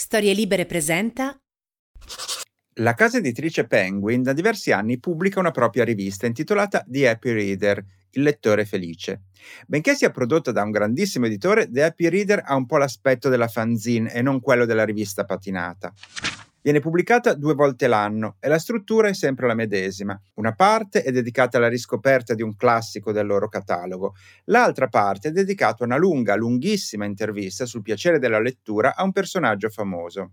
[0.00, 1.38] Storie Libere presenta
[2.76, 7.84] La casa editrice Penguin da diversi anni pubblica una propria rivista intitolata The Happy Reader,
[8.12, 9.24] il lettore felice.
[9.66, 13.48] Benché sia prodotta da un grandissimo editore, The Happy Reader ha un po' l'aspetto della
[13.48, 15.92] fanzine e non quello della rivista patinata.
[16.62, 20.20] Viene pubblicata due volte l'anno e la struttura è sempre la medesima.
[20.34, 24.14] Una parte è dedicata alla riscoperta di un classico del loro catalogo,
[24.44, 29.12] l'altra parte è dedicata a una lunga, lunghissima intervista sul piacere della lettura a un
[29.12, 30.32] personaggio famoso.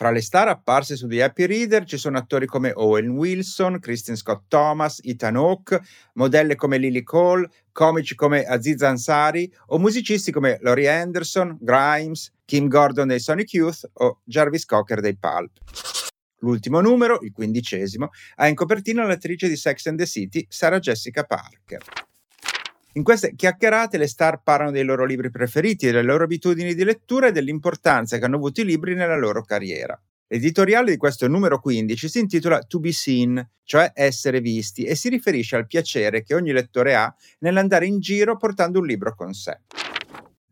[0.00, 4.16] Fra le star apparse su The Happy Reader ci sono attori come Owen Wilson, Kristen
[4.16, 5.78] Scott Thomas, Ethan Hawke,
[6.14, 12.68] modelle come Lily Cole, comici come Aziz Ansari o musicisti come Laurie Anderson, Grimes, Kim
[12.68, 15.58] Gordon dei Sonic Youth o Jarvis Cocker dei Pulp.
[16.38, 21.24] L'ultimo numero, il quindicesimo, ha in copertina l'attrice di Sex and the City, Sarah Jessica
[21.24, 22.08] Parker.
[22.94, 27.28] In queste chiacchierate le star parlano dei loro libri preferiti, delle loro abitudini di lettura
[27.28, 30.00] e dell'importanza che hanno avuto i libri nella loro carriera.
[30.26, 35.08] L'editoriale di questo numero 15 si intitola To Be Seen, cioè essere visti, e si
[35.08, 39.60] riferisce al piacere che ogni lettore ha nell'andare in giro portando un libro con sé.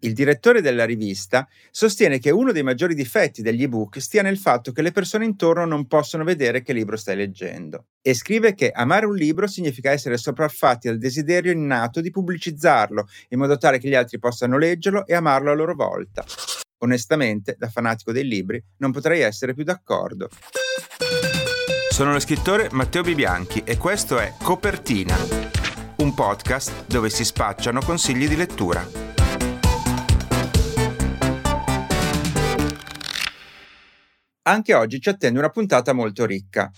[0.01, 4.71] Il direttore della rivista sostiene che uno dei maggiori difetti degli ebook stia nel fatto
[4.71, 9.07] che le persone intorno non possono vedere che libro stai leggendo e scrive che amare
[9.07, 13.95] un libro significa essere sopraffatti al desiderio innato di pubblicizzarlo in modo tale che gli
[13.97, 16.25] altri possano leggerlo e amarlo a loro volta.
[16.79, 20.29] Onestamente, da fanatico dei libri, non potrei essere più d'accordo.
[21.91, 25.17] Sono lo scrittore Matteo Bibianchi e questo è Copertina,
[25.97, 29.08] un podcast dove si spacciano consigli di lettura.
[34.49, 36.71] Anche oggi ci attende una puntata molto ricca.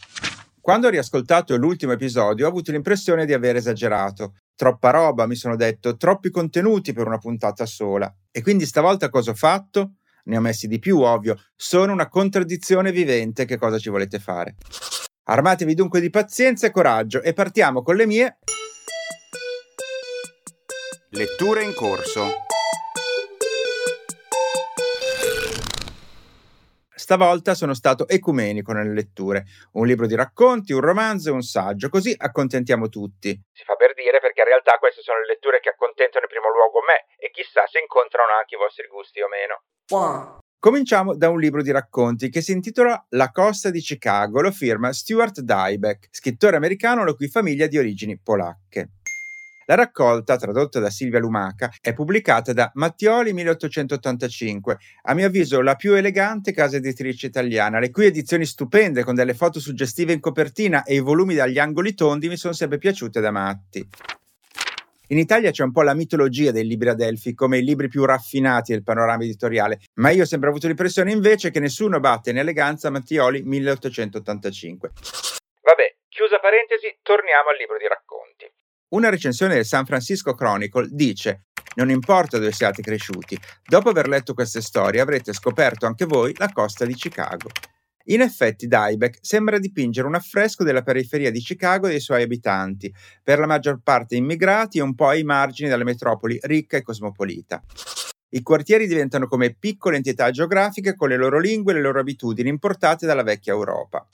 [0.61, 4.35] Quando ho riascoltato l'ultimo episodio ho avuto l'impressione di aver esagerato.
[4.57, 8.13] Troppa roba, mi sono detto, troppi contenuti per una puntata sola.
[8.33, 9.93] E quindi stavolta cosa ho fatto?
[10.25, 11.41] Ne ho messi di più, ovvio.
[11.55, 14.57] Sono una contraddizione vivente, che cosa ci volete fare?
[15.29, 18.39] Armatevi dunque di pazienza e coraggio e partiamo con le mie
[21.11, 22.49] letture in corso.
[27.11, 29.43] Stavolta sono stato ecumenico nelle letture.
[29.73, 33.31] Un libro di racconti, un romanzo e un saggio, così accontentiamo tutti.
[33.51, 36.55] Si fa per dire perché in realtà queste sono le letture che accontentano in primo
[36.55, 39.59] luogo me e chissà se incontrano anche i vostri gusti o meno.
[40.61, 44.93] Cominciamo da un libro di racconti che si intitola La costa di Chicago, lo firma
[44.93, 49.00] Stuart Diebeck, scrittore americano la cui famiglia è di origini polacche.
[49.71, 55.77] La raccolta, tradotta da Silvia Lumaca, è pubblicata da Mattioli 1885, a mio avviso la
[55.77, 60.83] più elegante casa editrice italiana, le cui edizioni stupende con delle foto suggestive in copertina
[60.83, 63.89] e i volumi dagli angoli tondi mi sono sempre piaciute da matti.
[65.11, 68.73] In Italia c'è un po' la mitologia dei libri Adelphi come i libri più raffinati
[68.73, 72.91] del panorama editoriale, ma io ho sempre avuto l'impressione invece che nessuno batte in eleganza
[72.91, 74.91] Mattioli 1885.
[75.63, 78.21] Vabbè, chiusa parentesi, torniamo al libro di racconti.
[78.91, 81.45] Una recensione del San Francisco Chronicle dice
[81.77, 86.51] non importa dove siate cresciuti, dopo aver letto queste storie avrete scoperto anche voi la
[86.53, 87.51] costa di Chicago.
[88.07, 92.93] In effetti Diebeck sembra dipingere un affresco della periferia di Chicago e dei suoi abitanti,
[93.23, 97.63] per la maggior parte immigrati e un po' ai margini della metropoli ricca e cosmopolita.
[98.31, 102.49] I quartieri diventano come piccole entità geografiche con le loro lingue e le loro abitudini
[102.49, 104.05] importate dalla vecchia Europa.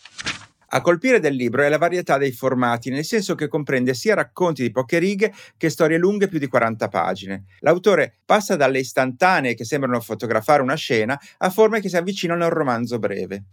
[0.76, 4.60] A colpire del libro è la varietà dei formati, nel senso che comprende sia racconti
[4.60, 7.44] di poche righe che storie lunghe più di 40 pagine.
[7.60, 12.48] L'autore passa dalle istantanee che sembrano fotografare una scena a forme che si avvicinano a
[12.48, 13.44] un romanzo breve.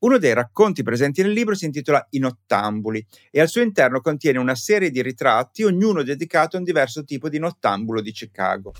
[0.00, 4.38] Uno dei racconti presenti nel libro si intitola I nottambuli e al suo interno contiene
[4.38, 8.74] una serie di ritratti, ognuno dedicato a un diverso tipo di nottambulo di Chicago.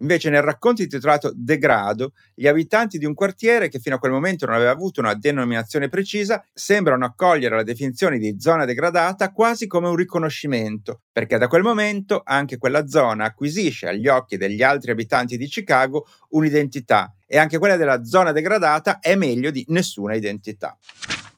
[0.00, 4.46] Invece nel racconto intitolato Degrado, gli abitanti di un quartiere che fino a quel momento
[4.46, 9.88] non aveva avuto una denominazione precisa sembrano accogliere la definizione di zona degradata quasi come
[9.88, 15.36] un riconoscimento, perché da quel momento anche quella zona acquisisce agli occhi degli altri abitanti
[15.36, 20.76] di Chicago un'identità e anche quella della zona degradata è meglio di nessuna identità.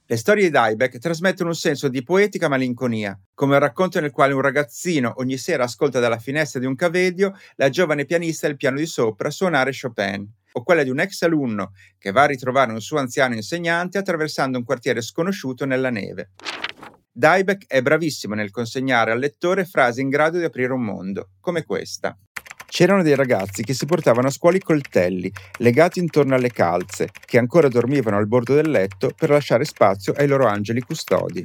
[0.06, 4.35] Le storie di Diebeck trasmettono un senso di poetica malinconia, come il racconto nel quale
[4.35, 8.77] un ragazzino ogni sera ascolta dalla finestra di un cavedio la giovane pianista del piano
[8.77, 12.83] di sopra suonare Chopin, o quella di un ex alunno che va a ritrovare un
[12.83, 16.33] suo anziano insegnante attraversando un quartiere sconosciuto nella neve.
[17.11, 21.65] Diebeck è bravissimo nel consegnare al lettore frasi in grado di aprire un mondo, come
[21.65, 22.15] questa.
[22.75, 27.38] C'erano dei ragazzi che si portavano a scuola i coltelli, legati intorno alle calze, che
[27.38, 31.41] ancora dormivano al bordo del letto per lasciare spazio ai loro angeli custodi.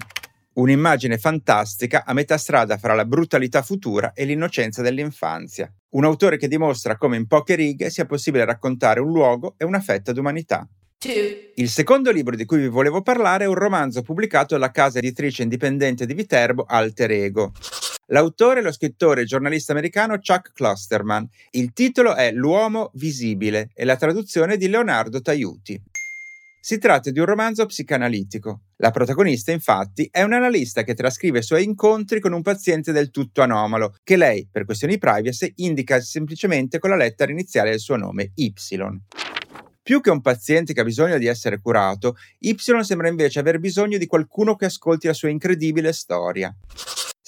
[0.53, 5.71] Un'immagine fantastica a metà strada fra la brutalità futura e l'innocenza dell'infanzia.
[5.89, 9.81] Un autore che dimostra come in poche righe sia possibile raccontare un luogo e una
[9.81, 10.67] fetta d'umanità.
[11.53, 15.43] Il secondo libro di cui vi volevo parlare è un romanzo pubblicato dalla casa editrice
[15.43, 17.51] indipendente di Viterbo Alter Ego.
[18.11, 21.27] L'autore è lo scrittore e giornalista americano Chuck Klosterman.
[21.51, 25.79] Il titolo è L'uomo visibile e la traduzione di Leonardo Taiuti.
[26.59, 28.61] Si tratta di un romanzo psicanalitico.
[28.77, 33.11] La protagonista, infatti, è un analista che trascrive i suoi incontri con un paziente del
[33.11, 37.95] tutto anomalo, che lei, per questioni privacy, indica semplicemente con la lettera iniziale del suo
[37.95, 38.53] nome, Y.
[39.81, 43.97] Più che un paziente che ha bisogno di essere curato, Y sembra invece aver bisogno
[43.97, 46.53] di qualcuno che ascolti la sua incredibile storia.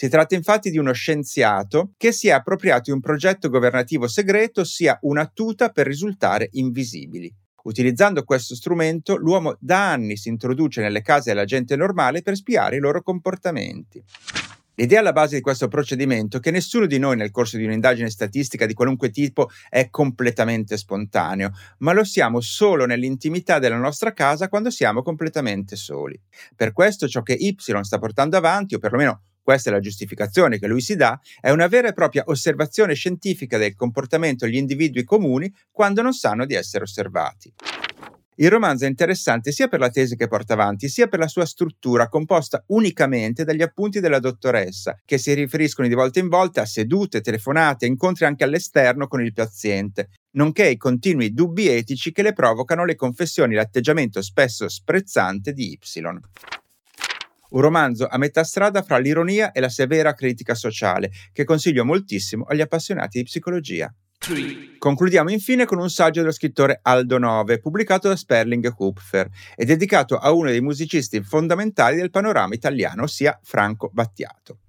[0.02, 4.62] Si tratta infatti di uno scienziato che si è appropriato di un progetto governativo segreto,
[4.62, 7.32] ossia una tuta per risultare invisibili.
[7.66, 12.78] Utilizzando questo strumento, l'uomo da anni si introduce nelle case della gente normale per spiare
[12.78, 14.04] i loro comportamenti.
[14.74, 18.10] L'idea alla base di questo procedimento è che nessuno di noi nel corso di un'indagine
[18.10, 24.50] statistica di qualunque tipo è completamente spontaneo, ma lo siamo solo nell'intimità della nostra casa
[24.50, 26.20] quando siamo completamente soli.
[26.56, 30.68] Per questo ciò che Y sta portando avanti, o perlomeno questa è la giustificazione che
[30.68, 35.54] lui si dà, è una vera e propria osservazione scientifica del comportamento degli individui comuni
[35.72, 37.54] quando non sanno di essere osservati.
[38.36, 41.46] Il romanzo è interessante sia per la tesi che porta avanti, sia per la sua
[41.46, 46.66] struttura composta unicamente dagli appunti della dottoressa, che si riferiscono di volta in volta a
[46.66, 52.34] sedute, telefonate, incontri anche all'esterno con il paziente, nonché ai continui dubbi etici che le
[52.34, 55.80] provocano le confessioni e l'atteggiamento spesso sprezzante di Y.
[57.52, 62.46] Un romanzo a metà strada fra l'ironia e la severa critica sociale, che consiglio moltissimo
[62.46, 63.94] agli appassionati di psicologia.
[64.78, 70.18] Concludiamo infine con un saggio dello scrittore Aldo Nove, pubblicato da Sperling Hupfer, e dedicato
[70.18, 74.60] a uno dei musicisti fondamentali del panorama italiano, ossia Franco Battiato.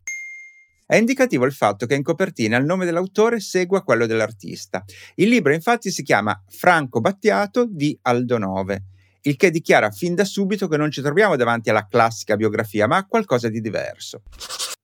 [0.85, 4.85] È indicativo il fatto che in copertina il nome dell'autore segua quello dell'artista.
[5.15, 8.83] Il libro infatti si chiama Franco Battiato di Aldo Nove
[9.23, 12.97] il che dichiara fin da subito che non ci troviamo davanti alla classica biografia, ma
[12.97, 14.23] a qualcosa di diverso.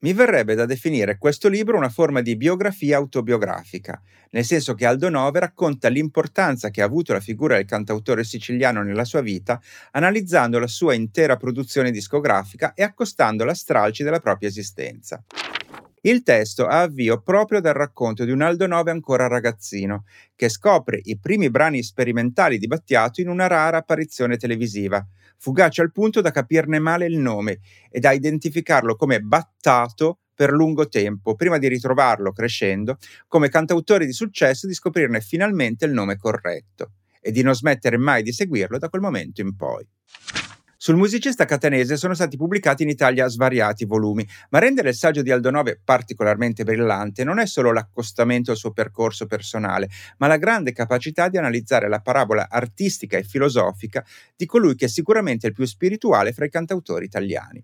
[0.01, 4.01] Mi verrebbe da definire questo libro una forma di biografia autobiografica,
[4.31, 8.81] nel senso che Aldo Nove racconta l'importanza che ha avuto la figura del cantautore siciliano
[8.81, 9.59] nella sua vita,
[9.91, 15.21] analizzando la sua intera produzione discografica e accostandola a stralci della propria esistenza.
[16.01, 20.99] Il testo ha avvio proprio dal racconto di un Aldo Nove ancora ragazzino, che scopre
[21.03, 25.05] i primi brani sperimentali di Battiato in una rara apparizione televisiva,
[25.37, 27.59] fugace al punto da capirne male il nome
[27.89, 32.97] e da identificarlo come Battato per lungo tempo, prima di ritrovarlo crescendo
[33.27, 37.97] come cantautore di successo e di scoprirne finalmente il nome corretto, e di non smettere
[37.97, 39.85] mai di seguirlo da quel momento in poi.
[40.81, 45.29] Sul musicista catanese sono stati pubblicati in Italia svariati volumi, ma rendere il saggio di
[45.29, 49.89] Aldo Nove particolarmente brillante non è solo l'accostamento al suo percorso personale,
[50.19, 54.05] ma la grande capacità di analizzare la parabola artistica e filosofica
[54.37, 57.61] di colui che è sicuramente il più spirituale fra i cantautori italiani.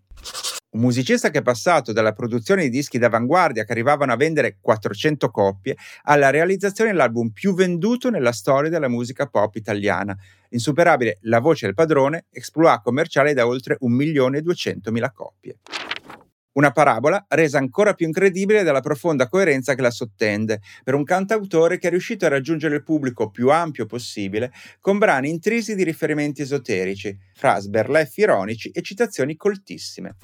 [0.75, 5.31] Un musicista che è passato dalla produzione di dischi d'avanguardia che arrivavano a vendere 400
[5.31, 10.13] coppie alla realizzazione dell'album più venduto nella storia della musica pop italiana,
[10.49, 15.59] l'insuperabile La voce del padrone, exploit commerciale da oltre 1.200.000 coppie.
[16.55, 21.77] Una parabola resa ancora più incredibile dalla profonda coerenza che la sottende, per un cantautore
[21.77, 24.51] che è riuscito a raggiungere il pubblico più ampio possibile
[24.81, 30.17] con brani intrisi di riferimenti esoterici, fra sberleffi ironici e citazioni coltissime.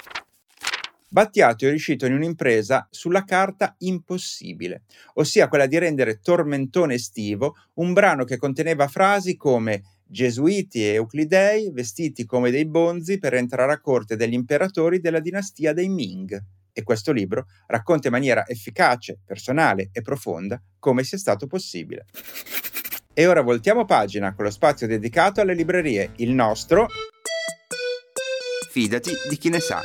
[1.12, 4.84] Battiato è riuscito in un'impresa sulla carta impossibile,
[5.16, 11.70] ossia quella di rendere tormentone estivo un brano che conteneva frasi come Gesuiti e Euclidei
[11.70, 16.42] vestiti come dei bonzi per entrare a corte degli imperatori della dinastia dei Ming.
[16.72, 22.06] E questo libro racconta in maniera efficace, personale e profonda come sia stato possibile.
[23.12, 26.12] E ora voltiamo pagina con lo spazio dedicato alle librerie.
[26.16, 26.88] Il nostro...
[28.70, 29.82] Fidati di chi ne sa.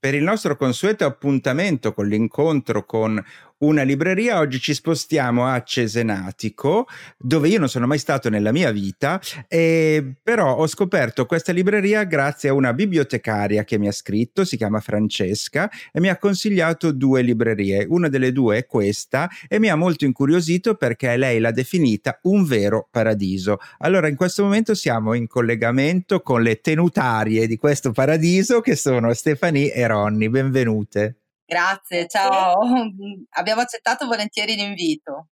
[0.00, 3.20] Per il nostro consueto appuntamento con l'incontro con
[3.58, 4.38] una libreria.
[4.38, 6.86] Oggi ci spostiamo a Cesenatico,
[7.16, 12.04] dove io non sono mai stato nella mia vita, e però ho scoperto questa libreria
[12.04, 16.92] grazie a una bibliotecaria che mi ha scritto, si chiama Francesca, e mi ha consigliato
[16.92, 17.86] due librerie.
[17.88, 22.44] Una delle due è questa e mi ha molto incuriosito perché lei l'ha definita un
[22.44, 23.58] vero paradiso.
[23.78, 29.12] Allora in questo momento siamo in collegamento con le tenutarie di questo paradiso che sono
[29.14, 30.28] Stefanie e Ronny.
[30.28, 31.17] Benvenute.
[31.48, 32.58] Grazie, ciao.
[33.38, 35.28] Abbiamo accettato volentieri l'invito.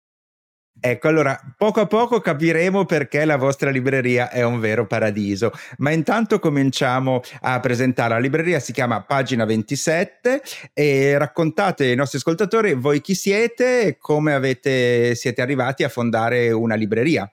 [0.81, 5.91] Ecco, allora poco a poco capiremo perché la vostra libreria è un vero paradiso, ma
[5.91, 8.15] intanto cominciamo a presentare.
[8.15, 10.43] La libreria si chiama Pagina 27
[10.73, 16.53] e raccontate ai nostri ascoltatori voi chi siete e come avete, siete arrivati a fondare
[16.53, 17.29] una libreria.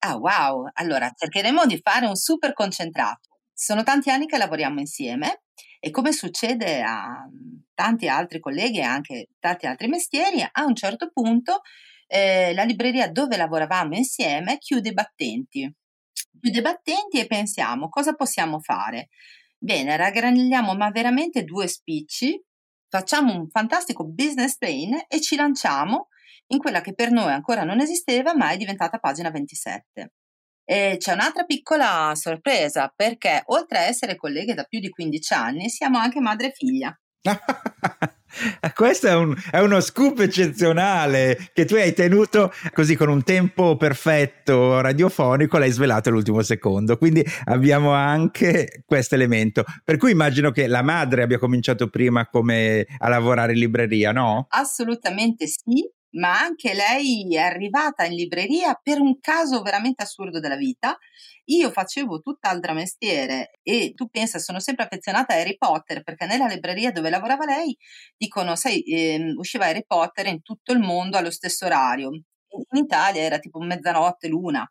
[0.00, 0.68] Ah, wow!
[0.74, 3.28] Allora, cercheremo di fare un super concentrato.
[3.54, 5.42] Sono tanti anni che lavoriamo insieme
[5.78, 7.28] e come succede a
[7.74, 11.60] tanti altri colleghi e anche tanti altri mestieri, a un certo punto
[12.06, 15.72] eh, la libreria dove lavoravamo insieme chiude i battenti.
[16.40, 19.08] Chiude i battenti e pensiamo cosa possiamo fare?
[19.56, 22.42] Bene, raggranelliamo ma veramente due spicci,
[22.88, 26.08] facciamo un fantastico business plan e ci lanciamo
[26.48, 30.12] in quella che per noi ancora non esisteva ma è diventata pagina 27.
[30.64, 35.68] E c'è un'altra piccola sorpresa perché oltre a essere colleghe da più di 15 anni
[35.68, 36.96] siamo anche madre e figlia.
[38.74, 43.76] Questo è, un, è, uno scoop eccezionale che tu hai tenuto così con un tempo
[43.76, 46.96] perfetto radiofonico, l'hai svelato all'ultimo secondo.
[46.96, 49.64] Quindi abbiamo anche questo elemento.
[49.84, 54.46] Per cui immagino che la madre abbia cominciato prima come a lavorare in libreria, no?
[54.50, 60.56] Assolutamente sì ma anche lei è arrivata in libreria per un caso veramente assurdo della
[60.56, 60.96] vita.
[61.46, 66.46] Io facevo tutt'altro mestiere e tu pensa, sono sempre affezionata a Harry Potter perché nella
[66.46, 67.76] libreria dove lavorava lei
[68.16, 72.10] dicono, sai, eh, usciva Harry Potter in tutto il mondo allo stesso orario.
[72.12, 74.68] In Italia era tipo mezzanotte, l'una.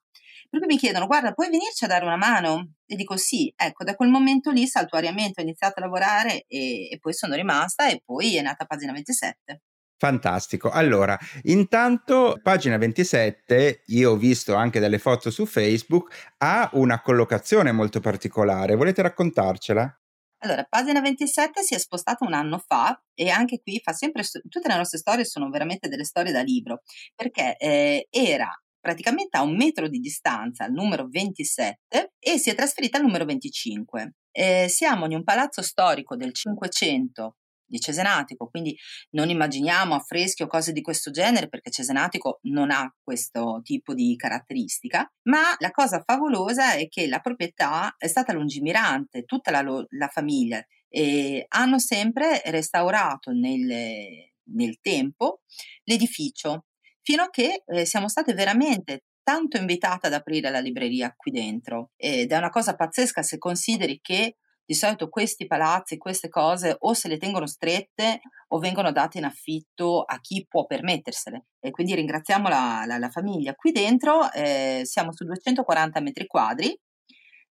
[0.50, 2.74] Cui mi chiedono, guarda, puoi venirci a dare una mano?
[2.86, 6.98] E dico sì, ecco, da quel momento lì saltuariamente ho iniziato a lavorare e, e
[7.00, 9.62] poi sono rimasta e poi è nata pagina 27.
[10.00, 10.70] Fantastico.
[10.70, 17.74] Allora, intanto, pagina 27, io ho visto anche delle foto su Facebook, ha una collocazione
[17.74, 18.76] molto particolare.
[18.76, 19.94] Volete raccontarcela?
[20.42, 24.70] Allora, pagina 27 si è spostata un anno fa e anche qui fa sempre, tutte
[24.70, 26.82] le nostre storie sono veramente delle storie da libro,
[27.14, 32.56] perché eh, era praticamente a un metro di distanza al numero 27 e si è
[32.56, 34.14] trasferita al numero 25.
[34.32, 37.36] Eh, siamo in un palazzo storico del 500
[37.70, 38.76] di Cesenatico, quindi
[39.12, 44.16] non immaginiamo affreschi o cose di questo genere perché Cesenatico non ha questo tipo di
[44.16, 50.08] caratteristica, ma la cosa favolosa è che la proprietà è stata lungimirante, tutta la, la
[50.08, 55.42] famiglia e hanno sempre restaurato nel, nel tempo
[55.84, 56.66] l'edificio
[57.02, 61.92] fino a che eh, siamo state veramente tanto invitate ad aprire la libreria qui dentro.
[61.96, 64.38] Ed è una cosa pazzesca se consideri che
[64.70, 69.24] di solito questi palazzi, queste cose o se le tengono strette o vengono date in
[69.24, 71.46] affitto a chi può permettersele.
[71.60, 73.56] E quindi ringraziamo la, la, la famiglia.
[73.56, 76.80] Qui dentro eh, siamo su 240 metri quadri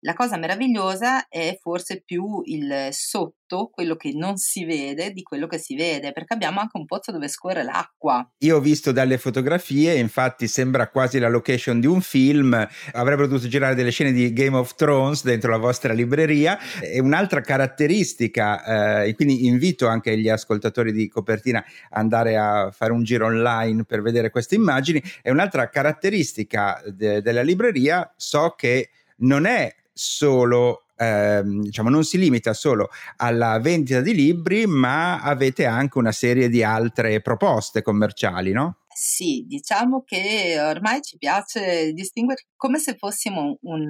[0.04, 5.48] la cosa meravigliosa è forse più il sotto, quello che non si vede, di quello
[5.48, 8.28] che si vede, perché abbiamo anche un pozzo dove scorre l'acqua.
[8.40, 12.54] Io ho visto dalle fotografie, infatti sembra quasi la location di un film,
[12.92, 17.40] avrebbero dovuto girare delle scene di Game of Thrones dentro la vostra libreria e un'altra
[17.40, 23.28] caratteristica, eh, quindi invito anche gli ascoltatori di copertina ad andare a fare un giro
[23.28, 29.74] online per vedere queste immagini, è un'altra caratteristica de- della libreria, so che non è
[29.94, 36.12] solo ehm, diciamo non si limita solo alla vendita di libri ma avete anche una
[36.12, 38.78] serie di altre proposte commerciali no?
[38.96, 43.90] Sì, diciamo che ormai ci piace distinguere come se fossimo un,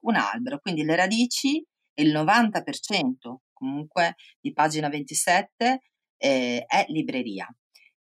[0.00, 1.64] un albero, quindi le radici
[1.96, 5.80] il 90% comunque di pagina 27
[6.16, 7.48] eh, è libreria.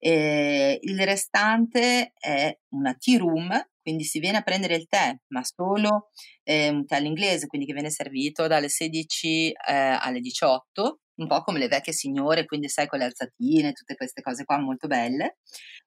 [0.05, 5.43] E il restante è una tea room quindi si viene a prendere il tè, ma
[5.43, 6.09] solo
[6.43, 11.41] eh, un tè all'inglese, quindi che viene servito dalle 16 eh, alle 18, un po'
[11.41, 15.39] come le vecchie signore, quindi sai con le alzatine, tutte queste cose qua molto belle,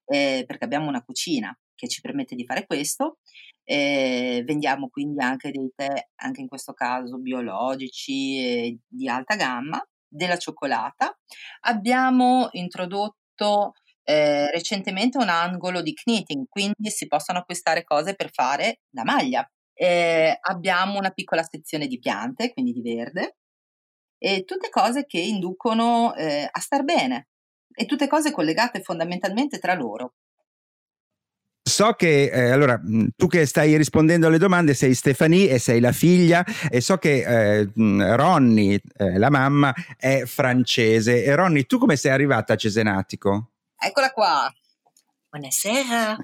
[0.05, 3.17] eh, perché abbiamo una cucina che ci permette di fare questo.
[3.65, 10.37] vendiamo quindi anche dei tè, anche in questo caso biologici e di alta gamma, della
[10.37, 11.17] cioccolata.
[11.61, 13.73] Abbiamo introdotto
[14.09, 19.45] eh, recentemente un angolo di knitting, quindi si possono acquistare cose per fare la maglia.
[19.73, 23.35] Eh, abbiamo una piccola sezione di piante, quindi di verde,
[24.17, 27.27] e tutte cose che inducono eh, a star bene
[27.73, 30.13] e tutte cose collegate fondamentalmente tra loro.
[31.61, 32.79] So che eh, allora
[33.13, 37.59] tu che stai rispondendo alle domande sei Stefanie e sei la figlia e so che
[37.59, 41.25] eh, Ronny, eh, la mamma, è francese.
[41.25, 43.51] E Ronny, tu come sei arrivata a Cesenatico?
[43.79, 44.51] Eccola qua.
[45.29, 46.17] Buonasera.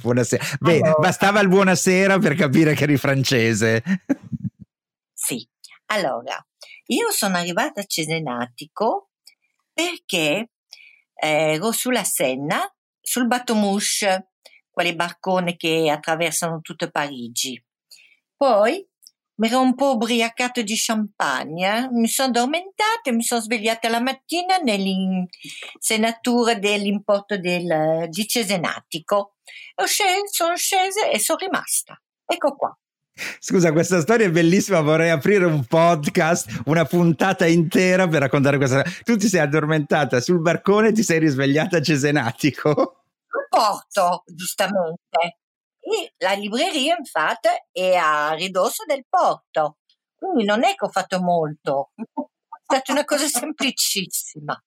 [0.00, 0.44] Buonasera.
[0.58, 0.94] Beh, allora.
[1.00, 3.82] bastava il buonasera per capire che eri francese.
[5.12, 5.46] sì.
[5.86, 6.34] Allora,
[6.86, 9.10] io sono arrivata a Cesenatico
[9.70, 10.52] perché
[11.12, 13.78] ero sulla Senna, sul Bateau
[14.70, 17.62] quali barconi che attraversano tutto Parigi.
[18.34, 18.86] Poi
[19.36, 24.00] mi ero un po' ubriacato di champagne, mi sono addormentata e mi sono svegliata la
[24.00, 29.36] mattina nell'insenatura dell'importo del, di Cesenatico.
[29.84, 32.00] Scesa, sono scesa e sono rimasta.
[32.24, 32.76] Ecco qua.
[33.38, 38.80] Scusa, questa storia è bellissima, vorrei aprire un podcast, una puntata intera per raccontare questa
[38.80, 39.00] storia.
[39.04, 43.04] Tu ti sei addormentata sul barcone e ti sei risvegliata a Cesenatico?
[43.48, 45.38] Porto, giustamente.
[45.86, 49.78] E la libreria infatti è a ridosso del porto,
[50.14, 52.02] quindi non è che ho fatto molto, è
[52.62, 54.58] stata una cosa semplicissima.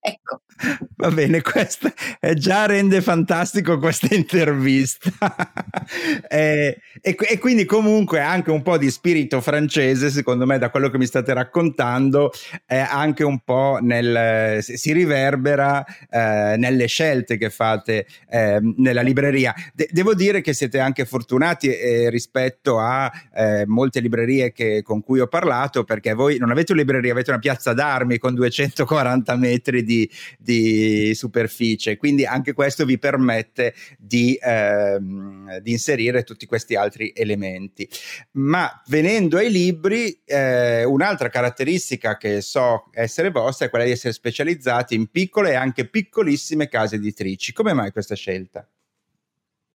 [0.00, 0.40] Ecco.
[0.96, 5.10] Va bene, questa è già rende fantastico questa intervista.
[6.28, 10.88] e, e, e, quindi comunque anche un po' di spirito francese, secondo me, da quello
[10.90, 12.32] che mi state raccontando,
[12.66, 19.54] è anche un po' nel, si riverbera eh, nelle scelte che fate eh, nella libreria.
[19.72, 25.02] De- devo dire che siete anche fortunati eh, rispetto a eh, molte librerie che, con
[25.02, 29.36] cui ho parlato, perché voi non avete una libreria, avete una piazza d'armi con 240
[29.36, 36.46] metri di di, di superficie, quindi anche questo vi permette di, ehm, di, inserire tutti
[36.46, 37.88] questi altri elementi.
[38.32, 44.12] Ma venendo ai libri, eh, un'altra caratteristica che so essere vostra è quella di essere
[44.12, 47.52] specializzati in piccole e anche piccolissime case editrici.
[47.52, 48.66] Come mai questa scelta?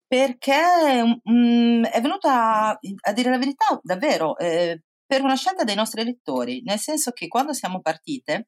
[0.08, 6.04] Perché um, è venuta a dire la verità davvero eh, per una scelta dei nostri
[6.04, 8.46] lettori, nel senso che quando siamo partite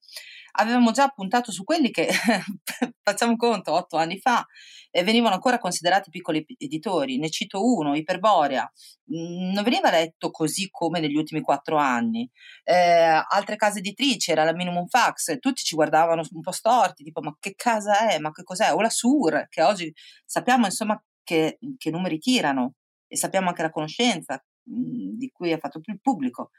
[0.52, 2.08] avevamo già puntato su quelli che,
[3.02, 4.46] facciamo conto, otto anni fa
[4.90, 7.18] eh, venivano ancora considerati piccoli editori.
[7.18, 8.70] Ne cito uno, Iperborea,
[9.06, 12.28] non veniva letto così come negli ultimi quattro anni.
[12.64, 17.20] Eh, altre case editrici, era la Minimum Fax, tutti ci guardavano un po' storti, tipo
[17.20, 18.72] ma che casa è, ma che cos'è?
[18.72, 19.92] O la Sur, che oggi
[20.24, 22.74] sappiamo insomma che, che numeri tirano
[23.06, 26.50] e sappiamo anche la conoscenza mh, mm, di cui ha fatto più il pubblico.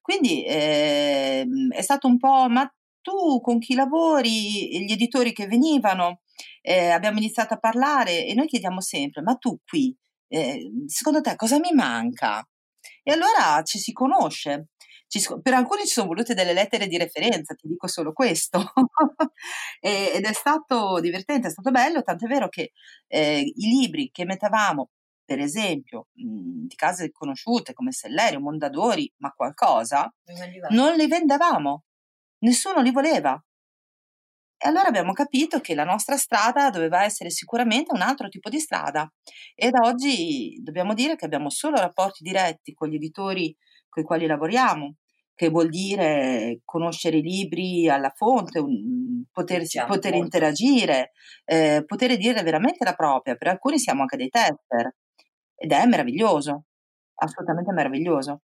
[0.00, 2.68] Quindi eh, è stato un po', ma
[3.02, 6.20] tu con chi lavori, gli editori che venivano,
[6.62, 9.94] eh, abbiamo iniziato a parlare e noi chiediamo sempre, ma tu qui,
[10.28, 12.46] eh, secondo te cosa mi manca?
[13.02, 14.68] E allora ci si conosce.
[15.06, 18.72] Ci, per alcuni ci sono volute delle lettere di referenza, ti dico solo questo.
[19.80, 22.72] ed è stato divertente, è stato bello, tant'è vero che
[23.08, 24.90] eh, i libri che mettevamo,
[25.24, 30.10] per esempio, mh, di case conosciute come Sellerio, Mondadori, ma qualcosa,
[30.70, 31.84] non li vendevamo
[32.42, 33.40] Nessuno li voleva.
[34.64, 38.60] E allora abbiamo capito che la nostra strada doveva essere sicuramente un altro tipo di
[38.60, 39.10] strada.
[39.56, 43.54] E da oggi dobbiamo dire che abbiamo solo rapporti diretti con gli editori
[43.88, 44.94] con i quali lavoriamo,
[45.34, 48.62] che vuol dire conoscere i libri alla fonte,
[49.30, 51.10] poter, poter interagire,
[51.44, 53.34] eh, poter dire veramente la propria.
[53.34, 54.94] Per alcuni siamo anche dei tester
[55.56, 56.64] ed è meraviglioso,
[57.16, 58.42] assolutamente meraviglioso.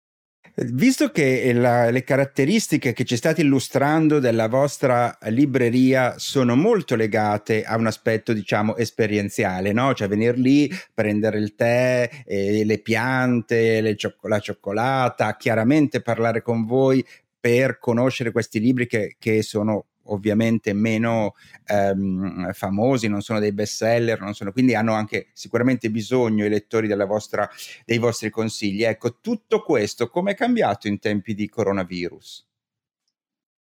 [0.55, 7.63] Visto che la, le caratteristiche che ci state illustrando della vostra libreria sono molto legate
[7.63, 9.95] a un aspetto, diciamo, esperienziale, no?
[9.95, 16.43] Cioè venire lì, prendere il tè, eh, le piante, le cioc- la cioccolata, chiaramente parlare
[16.43, 17.03] con voi
[17.39, 21.35] per conoscere questi libri che, che sono ovviamente meno
[21.65, 26.87] ehm, famosi, non sono dei best seller, sono, quindi hanno anche sicuramente bisogno i lettori
[27.05, 27.49] vostra,
[27.85, 28.83] dei vostri consigli.
[28.83, 32.47] Ecco, tutto questo come è cambiato in tempi di coronavirus?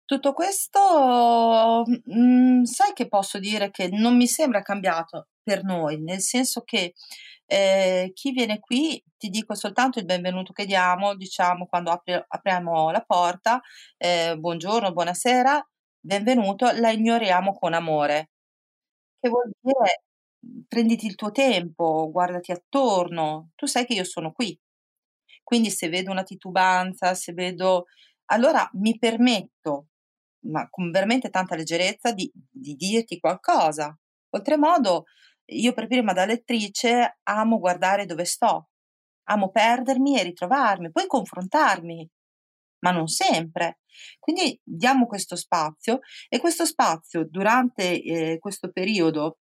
[0.04, 6.00] Tutto questo, mh, mm, sai che posso dire che non mi sembra cambiato per noi,
[6.00, 6.92] nel senso che
[7.46, 12.90] eh, chi viene qui ti dico soltanto il benvenuto che diamo, diciamo quando apri, apriamo
[12.90, 13.60] la porta,
[13.96, 15.66] eh, buongiorno, buonasera,
[16.02, 18.30] benvenuto, la ignoriamo con amore.
[19.20, 20.04] Che vuol dire
[20.68, 24.58] prenditi il tuo tempo, guardati attorno, tu sai che io sono qui.
[25.42, 27.86] Quindi se vedo una titubanza, se vedo...
[28.26, 29.88] allora mi permetto,
[30.46, 33.96] ma con veramente tanta leggerezza, di, di dirti qualcosa.
[34.30, 35.04] Oltremodo,
[35.46, 38.70] io per prima da lettrice amo guardare dove sto,
[39.28, 42.08] amo perdermi e ritrovarmi, poi confrontarmi,
[42.82, 43.78] ma non sempre.
[44.18, 49.38] Quindi diamo questo spazio e questo spazio durante eh, questo periodo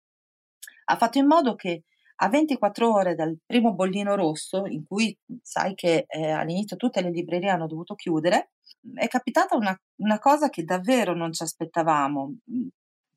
[0.86, 1.84] ha fatto in modo che
[2.24, 7.10] a 24 ore dal primo bollino rosso, in cui sai che eh, all'inizio tutte le
[7.10, 8.52] librerie hanno dovuto chiudere,
[8.94, 12.38] è capitata una, una cosa che davvero non ci aspettavamo.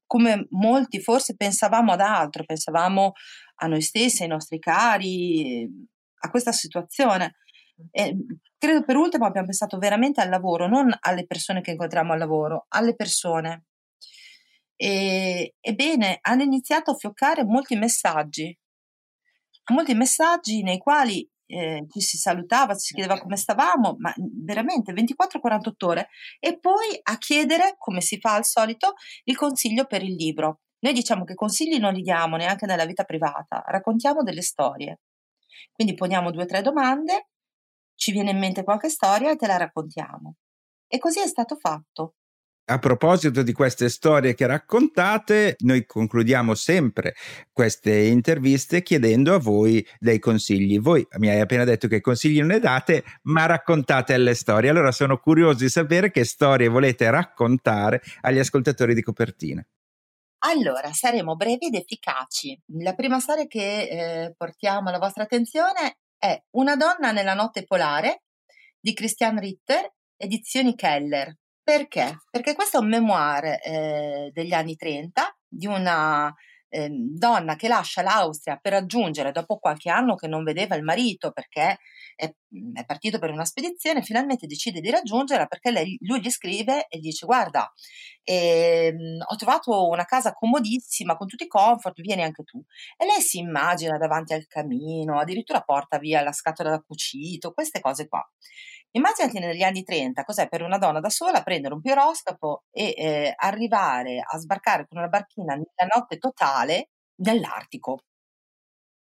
[0.07, 3.13] Come molti forse pensavamo ad altro, pensavamo
[3.57, 5.69] a noi stessi, ai nostri cari,
[6.21, 7.35] a questa situazione.
[7.91, 8.17] E
[8.59, 12.67] credo per ultimo abbiamo pensato veramente al lavoro, non alle persone che incontriamo al lavoro,
[12.69, 13.65] alle persone.
[14.77, 18.57] E, ebbene, hanno iniziato a fioccare molti messaggi,
[19.73, 24.93] molti messaggi nei quali eh, ci si salutava, ci si chiedeva come stavamo, ma veramente
[24.93, 26.09] 24-48 ore,
[26.41, 30.61] e poi a chiedere, come si fa al solito, il consiglio per il libro.
[30.81, 35.01] Noi diciamo che consigli non li diamo neanche nella vita privata, raccontiamo delle storie.
[35.73, 37.29] Quindi poniamo due o tre domande,
[37.95, 40.37] ci viene in mente qualche storia e te la raccontiamo.
[40.87, 42.15] E così è stato fatto.
[42.67, 47.15] A proposito di queste storie che raccontate, noi concludiamo sempre
[47.53, 50.81] queste interviste chiedendo a voi dei consigli.
[50.81, 54.71] Voi mi hai appena detto che consigli non ne date, ma raccontate le storie.
[54.71, 59.63] Allora sono curioso di sapere che storie volete raccontare agli ascoltatori di copertina.
[60.47, 62.59] Allora, saremo brevi ed efficaci.
[62.79, 68.23] La prima storia che eh, portiamo alla vostra attenzione è Una donna nella notte polare
[68.81, 71.37] di Christian Ritter, edizioni Keller.
[71.63, 72.17] Perché?
[72.31, 76.35] Perché questo è un memoir eh, degli anni 30 di una
[76.75, 81.31] eh, donna che lascia l'Austria per raggiungere, dopo qualche anno che non vedeva il marito
[81.31, 81.79] perché
[82.17, 82.33] è,
[82.73, 86.99] è partito per una spedizione, finalmente decide di raggiungerla perché lei, lui gli scrive e
[86.99, 87.73] gli dice guarda,
[88.25, 92.61] ehm, ho trovato una casa comodissima con tutti i comfort, vieni anche tu.
[92.97, 97.81] E lei si immagina davanti al camino, addirittura porta via la scatola da cucito, queste
[97.81, 98.27] cose qua.
[98.97, 103.35] Immaginati negli anni 30 cos'è per una donna da sola prendere un piroscafo e eh,
[103.37, 108.05] arrivare a sbarcare con una barchina nella notte totale nell'Artico.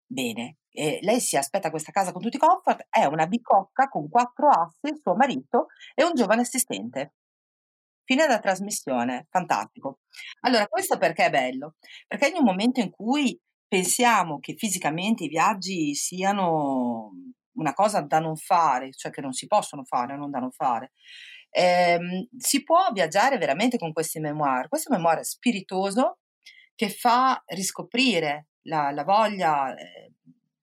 [0.07, 4.09] Bene, eh, lei si aspetta questa casa con tutti i comfort, è una bicocca con
[4.09, 7.15] quattro assi, suo marito e un giovane assistente.
[8.05, 10.01] Fine della trasmissione, fantastico.
[10.41, 11.75] Allora, questo perché è bello?
[12.07, 17.11] Perché in un momento in cui pensiamo che fisicamente i viaggi siano
[17.55, 20.93] una cosa da non fare, cioè che non si possono fare, non da non fare.
[21.51, 24.69] Eh, si può viaggiare veramente con questi memoir.
[24.69, 26.19] Questo è memoir spiritoso
[26.75, 30.13] che fa riscoprire la, la voglia eh,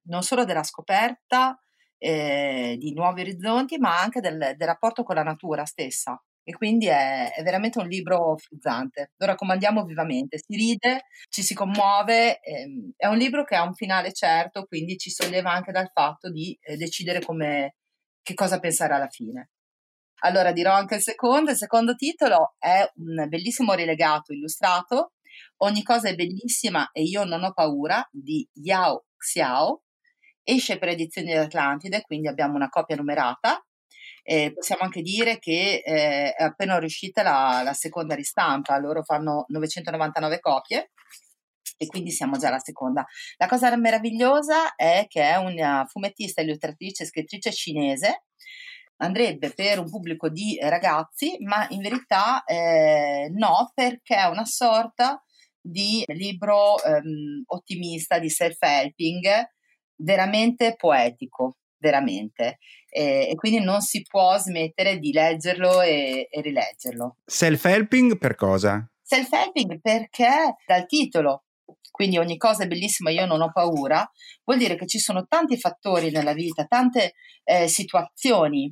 [0.04, 1.60] non solo della scoperta
[1.98, 6.88] eh, di nuovi orizzonti, ma anche del, del rapporto con la natura stessa e quindi
[6.88, 9.12] è, è, veramente un libro frizzante.
[9.18, 13.74] Lo raccomandiamo vivamente, si ride, ci si commuove, ehm, è un libro che ha un
[13.74, 17.76] finale certo, quindi ci solleva anche dal fatto di eh, decidere come,
[18.22, 19.50] che cosa pensare alla fine.
[20.22, 25.12] Allora dirò anche il secondo, il secondo titolo è un bellissimo rilegato illustrato,
[25.58, 29.84] Ogni cosa è bellissima e io non ho paura di Yao Xiao,
[30.44, 33.67] esce per edizioni dell'Atlantide, quindi abbiamo una copia numerata
[34.30, 39.46] eh, possiamo anche dire che eh, è appena riuscita la, la, seconda ristampa, loro fanno
[39.48, 40.92] 999 copie
[41.78, 43.06] e quindi siamo già alla seconda.
[43.38, 48.26] La cosa meravigliosa è che è una fumettista, illustratrice e scrittrice cinese,
[48.98, 55.24] andrebbe per un pubblico di ragazzi, ma in verità eh, no, perché è una sorta
[55.62, 59.26] di libro ehm, ottimista, di self-helping,
[59.96, 62.58] veramente poetico veramente.
[62.90, 67.18] E, e, quindi non si può smettere di leggerlo e, e rileggerlo.
[67.26, 68.90] Self-helping per cosa?
[69.02, 71.44] Self-helping perché dal titolo
[71.98, 74.08] quindi ogni cosa è bellissima, io non ho paura,
[74.44, 77.14] vuol dire che ci sono tanti fattori nella vita, tante
[77.44, 78.72] eh, situazioni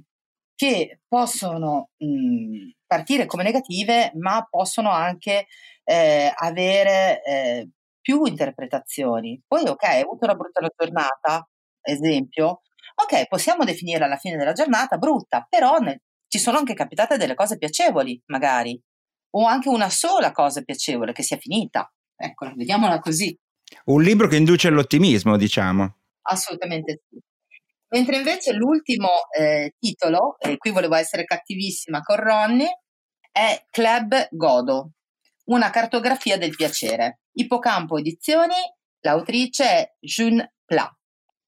[0.53, 5.47] che possono mh, partire come negative, ma possono anche
[5.83, 9.41] eh, avere eh, più interpretazioni.
[9.47, 11.49] Poi, ok, hai avuto una brutta giornata,
[11.81, 12.61] esempio,
[12.95, 17.35] ok, possiamo definirla alla fine della giornata brutta, però ne, ci sono anche capitate delle
[17.35, 18.81] cose piacevoli, magari,
[19.31, 21.91] o anche una sola cosa piacevole che sia finita.
[22.15, 23.37] Eccola, vediamola così.
[23.85, 25.97] Un libro che induce all'ottimismo, diciamo.
[26.27, 27.19] Assolutamente sì.
[27.89, 32.81] Mentre invece l'ultimo eh, titolo, e qui volevo essere cattivissima con Ronnie,
[33.31, 34.91] è Club Godo,
[35.45, 37.19] una cartografia del piacere.
[37.33, 38.55] Ippocampo Edizioni,
[39.01, 40.89] l'autrice è June Pla.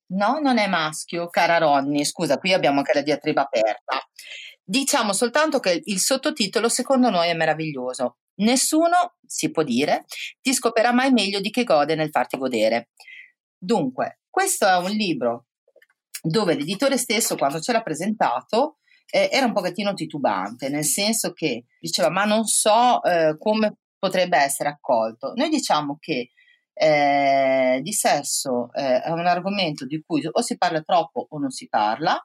[0.10, 2.06] No, non è maschio, cara Ronny.
[2.06, 4.00] Scusa, qui abbiamo anche la diatriba aperta.
[4.64, 8.18] Diciamo soltanto che il sottotitolo secondo noi è meraviglioso.
[8.36, 10.06] Nessuno, si può dire,
[10.42, 12.90] ti scoperà mai meglio di che gode nel farti godere.
[13.58, 15.48] Dunque, questo è un libro
[16.22, 18.78] dove l'editore stesso, quando ce l'ha presentato,
[19.10, 24.38] eh, era un pochettino titubante, nel senso che diceva ma non so eh, come potrebbe
[24.38, 25.34] essere accolto.
[25.36, 26.32] Noi diciamo che
[26.80, 31.50] eh, di sesso eh, è un argomento di cui o si parla troppo o non
[31.50, 32.18] si parla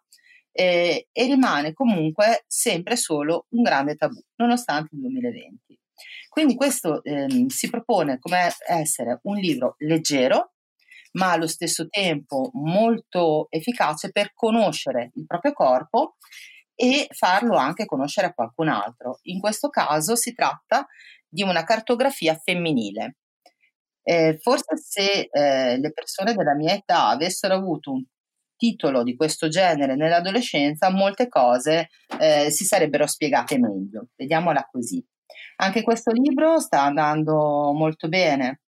[0.53, 5.81] eh, e rimane comunque sempre solo un grande tabù, nonostante il 2020.
[6.29, 10.53] Quindi questo ehm, si propone come essere un libro leggero,
[11.13, 16.17] ma allo stesso tempo molto efficace per conoscere il proprio corpo
[16.75, 19.19] e farlo anche conoscere a qualcun altro.
[19.25, 20.87] In questo caso si tratta
[21.29, 23.17] di una cartografia femminile
[24.03, 28.05] Eh, forse se eh, le persone della mia età avessero avuto un
[28.57, 31.89] titolo di questo genere nell'adolescenza, molte cose
[32.21, 34.09] eh, si sarebbero spiegate meglio.
[34.15, 35.05] Vediamola così.
[35.57, 38.61] Anche questo libro sta andando molto bene.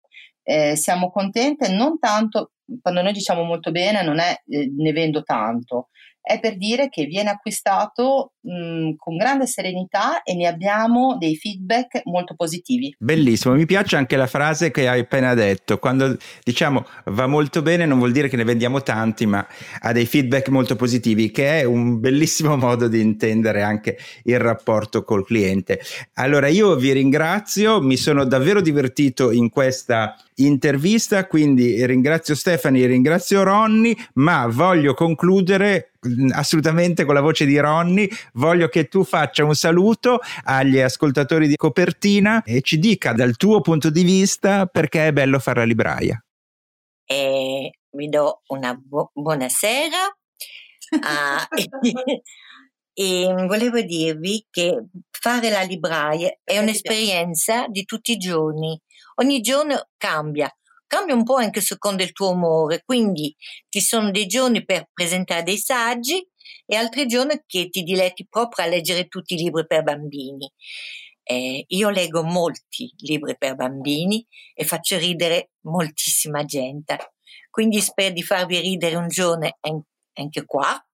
[0.41, 5.23] Eh, siamo contente, non tanto, quando noi diciamo molto bene, non è eh, ne vendo
[5.23, 5.89] tanto,
[6.23, 12.01] è per dire che viene acquistato mh, con grande serenità e ne abbiamo dei feedback
[12.05, 12.95] molto positivi.
[12.97, 17.85] Bellissimo, mi piace anche la frase che hai appena detto, quando diciamo va molto bene
[17.85, 19.45] non vuol dire che ne vendiamo tanti, ma
[19.81, 25.03] ha dei feedback molto positivi, che è un bellissimo modo di intendere anche il rapporto
[25.03, 25.81] col cliente.
[26.13, 33.43] Allora io vi ringrazio, mi sono davvero divertito in questa intervista, quindi ringrazio Stefani, ringrazio
[33.43, 39.43] Ronny, ma voglio concludere mm, assolutamente con la voce di Ronny, voglio che tu faccia
[39.43, 45.07] un saluto agli ascoltatori di copertina e ci dica dal tuo punto di vista perché
[45.07, 46.23] è bello fare la libraia.
[47.05, 49.97] E vi do una bu- buonasera.
[51.01, 51.47] Ah,
[52.93, 58.79] e volevo dirvi che fare la libraia è un'esperienza di tutti i giorni
[59.15, 60.49] ogni giorno cambia,
[60.87, 63.35] cambia un po' anche secondo il tuo umore, quindi
[63.69, 66.25] ci sono dei giorni per presentare dei saggi
[66.65, 70.51] e altri giorni che ti diletti proprio a leggere tutti i libri per bambini.
[71.23, 77.13] Eh, io leggo molti libri per bambini e faccio ridere moltissima gente,
[77.49, 79.49] quindi spero di farvi ridere un giorno
[80.13, 80.85] anche qua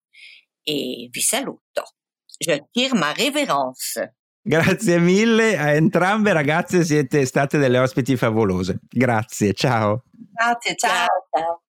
[0.62, 1.94] e vi saluto.
[2.38, 4.14] Je tire ma révérence.
[4.50, 8.80] Grazie mille a entrambe ragazze, siete state delle ospiti favolose.
[8.90, 10.02] Grazie, ciao.
[10.32, 11.06] Grazie, ciao.
[11.30, 11.62] ciao.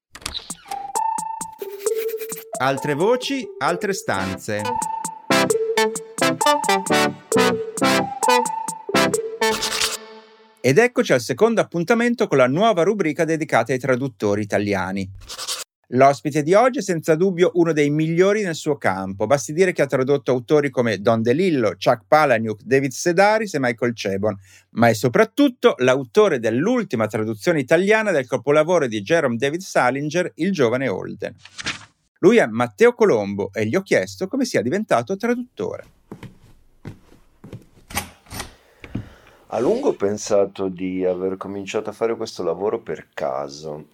[2.57, 4.63] Altre voci, altre stanze.
[10.59, 15.07] Ed eccoci al secondo appuntamento con la nuova rubrica dedicata ai traduttori italiani.
[15.93, 19.81] L'ospite di oggi è senza dubbio uno dei migliori nel suo campo, basti dire che
[19.81, 24.37] ha tradotto autori come Don DeLillo, Chuck Palahniuk, David Sedaris e Michael Chabon,
[24.71, 30.87] ma è soprattutto l'autore dell'ultima traduzione italiana del capolavoro di Jerome David Salinger, Il giovane
[30.87, 31.35] Holden.
[32.19, 35.83] Lui è Matteo Colombo e gli ho chiesto come sia diventato traduttore.
[39.47, 43.87] A lungo ho pensato di aver cominciato a fare questo lavoro per caso.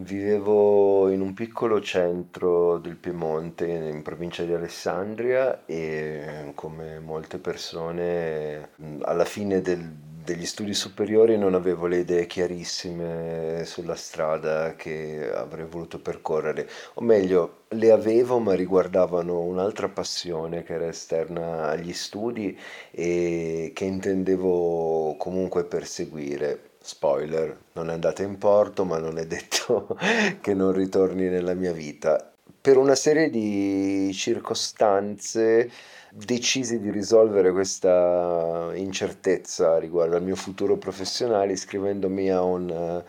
[0.00, 8.70] Vivevo in un piccolo centro del Piemonte, in provincia di Alessandria e come molte persone
[9.00, 15.66] alla fine del, degli studi superiori non avevo le idee chiarissime sulla strada che avrei
[15.66, 22.56] voluto percorrere, o meglio, le avevo ma riguardavano un'altra passione che era esterna agli studi
[22.92, 29.96] e che intendevo comunque perseguire spoiler, non è andata in porto, ma non è detto
[30.40, 32.32] che non ritorni nella mia vita.
[32.60, 35.70] Per una serie di circostanze
[36.10, 43.02] decisi di risolvere questa incertezza riguardo al mio futuro professionale iscrivendomi a un,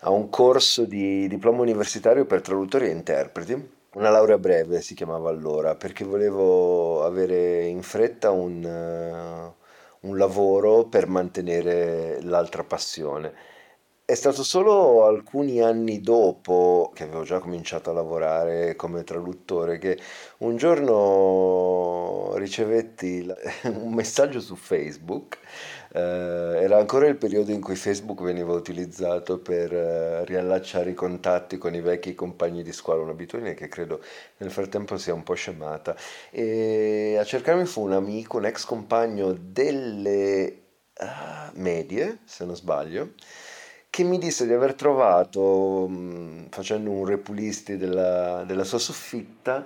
[0.00, 3.72] a un corso di diploma universitario per traduttori e interpreti.
[3.94, 9.52] Una laurea breve si chiamava allora, perché volevo avere in fretta un
[10.04, 13.32] un lavoro per mantenere l'altra passione.
[14.06, 19.98] È stato solo alcuni anni dopo che avevo già cominciato a lavorare come traduttore che
[20.38, 23.26] un giorno ricevetti
[23.64, 25.38] un messaggio su Facebook
[26.00, 31.72] era ancora il periodo in cui Facebook veniva utilizzato per eh, riallacciare i contatti con
[31.72, 34.00] i vecchi compagni di squadra, un'abitudine che credo
[34.38, 35.94] nel frattempo sia un po' scemata.
[36.30, 40.62] E a cercarmi fu un amico, un ex compagno delle
[40.98, 43.12] uh, medie, se non sbaglio,
[43.88, 49.64] che mi disse di aver trovato, mm, facendo un repulisti della, della sua soffitta,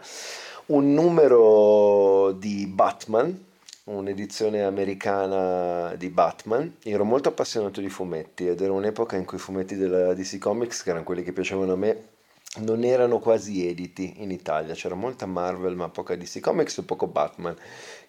[0.67, 3.47] un numero di Batman
[3.89, 6.77] un'edizione americana di Batman.
[6.83, 10.83] ero molto appassionato di fumetti ed era un'epoca in cui i fumetti della DC Comics,
[10.83, 12.17] che erano quelli che piacevano a me,
[12.59, 14.75] non erano quasi editi in Italia.
[14.75, 17.57] C'era molta Marvel, ma poca DC Comics e poco Batman,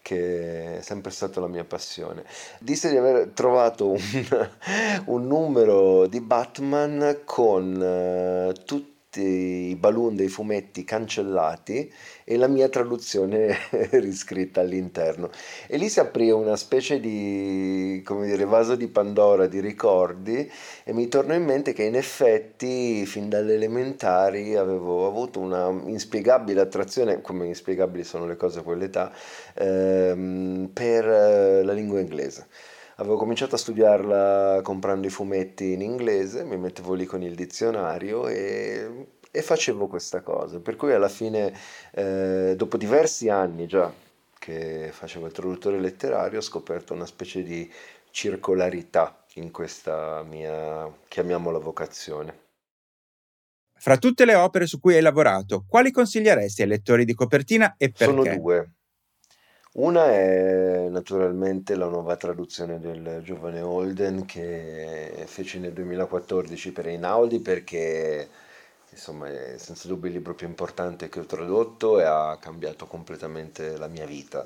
[0.01, 2.23] che è sempre stata la mia passione.
[2.59, 3.99] Disse di aver trovato un,
[5.05, 11.91] un numero di Batman con uh, tutti i balloon dei fumetti cancellati
[12.23, 13.57] e la mia traduzione
[13.91, 15.31] riscritta all'interno.
[15.67, 20.49] E lì si aprì una specie di, come dire, vaso di Pandora di ricordi
[20.83, 26.61] e mi tornò in mente che in effetti fin dalle elementari avevo avuto una inspiegabile
[26.61, 29.11] attrazione, come inspiegabili sono le cose a quell'età,
[29.55, 32.47] ehm, per la lingua inglese
[32.99, 38.27] Avevo cominciato a studiarla comprando i fumetti in inglese, mi mettevo lì con il dizionario
[38.27, 40.59] e, e facevo questa cosa.
[40.59, 41.57] Per cui alla fine,
[41.93, 43.89] eh, dopo diversi anni già
[44.37, 47.71] che facevo il traduttore letterario, ho scoperto una specie di
[48.11, 52.47] circolarità in questa mia, chiamiamola vocazione.
[53.75, 57.91] Fra tutte le opere su cui hai lavorato, quali consiglieresti ai lettori di copertina e
[57.91, 58.03] perché?
[58.03, 58.73] Sono due.
[59.79, 67.39] Una è naturalmente la nuova traduzione del giovane Holden che feci nel 2014 per Einaudi
[67.39, 68.27] perché
[68.89, 73.77] insomma è senza dubbio il libro più importante che ho tradotto e ha cambiato completamente
[73.77, 74.45] la mia vita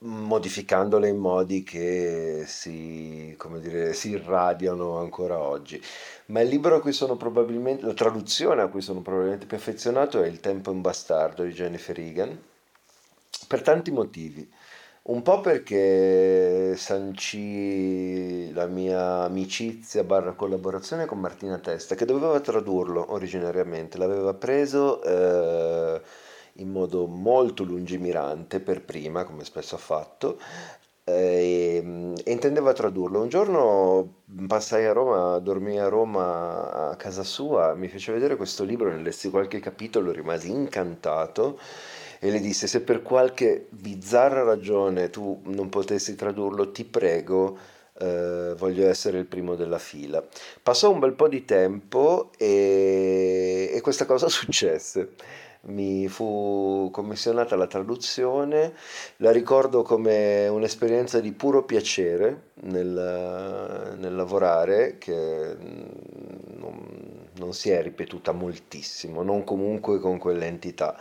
[0.00, 5.80] modificandole in modi che si, dire, si irradiano ancora oggi.
[6.26, 10.20] Ma il libro a cui sono probabilmente, la traduzione a cui sono probabilmente più affezionato
[10.22, 12.38] è Il tempo è un bastardo di Jennifer Egan,
[13.52, 14.50] per tanti motivi.
[15.04, 23.12] Un po' perché sancì la mia amicizia barra collaborazione con Martina Testa, che doveva tradurlo
[23.12, 25.02] originariamente, l'aveva preso...
[25.02, 26.00] Eh,
[26.56, 30.38] in modo molto lungimirante per prima, come spesso ha fatto,
[31.04, 33.22] e, ehm, e, intendeva tradurlo.
[33.22, 38.64] Un giorno passai a Roma, dormii a Roma a casa sua, mi fece vedere questo
[38.64, 41.58] libro, ne lessi qualche capitolo, rimasi incantato
[42.24, 47.58] e le disse se per qualche bizzarra ragione tu non potessi tradurlo, ti prego,
[47.98, 50.24] eh, voglio essere il primo della fila.
[50.62, 55.14] Passò un bel po' di tempo e, e questa cosa successe
[55.62, 58.72] mi fu commissionata la traduzione,
[59.16, 65.56] la ricordo come un'esperienza di puro piacere nel, nel lavorare che
[66.56, 70.96] non, non si è ripetuta moltissimo, non comunque con quell'entità.